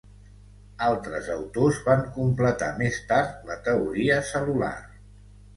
[0.85, 4.75] Altres autors van completar més tard la teoria cel·lular.